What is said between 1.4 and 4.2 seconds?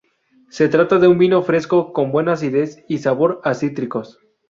fresco, con buena acidez y sabor a cítricos.